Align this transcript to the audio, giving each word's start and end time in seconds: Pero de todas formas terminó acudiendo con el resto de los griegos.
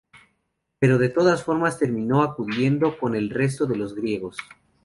Pero 0.79 0.97
de 0.97 1.09
todas 1.09 1.43
formas 1.43 1.77
terminó 1.77 2.23
acudiendo 2.23 2.97
con 2.97 3.15
el 3.15 3.29
resto 3.29 3.67
de 3.67 3.75
los 3.75 3.93
griegos. 3.93 4.35